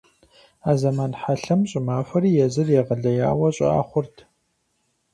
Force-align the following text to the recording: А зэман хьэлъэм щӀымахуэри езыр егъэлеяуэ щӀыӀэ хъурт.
А 0.69 0.73
зэман 0.81 1.11
хьэлъэм 1.21 1.61
щӀымахуэри 1.69 2.31
езыр 2.45 2.67
егъэлеяуэ 2.79 3.49
щӀыӀэ 3.55 3.81
хъурт. 3.87 4.15